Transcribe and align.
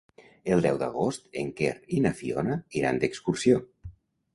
El 0.55 0.63
deu 0.65 0.79
d'agost 0.83 1.29
en 1.43 1.53
Quer 1.61 1.75
i 1.99 2.03
na 2.09 2.15
Fiona 2.23 2.59
iran 2.83 3.05
d'excursió. 3.05 3.67